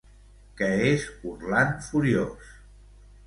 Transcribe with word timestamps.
Què 0.61 0.69
és 0.91 1.03
Orland 1.33 1.85
furiós? 1.89 2.49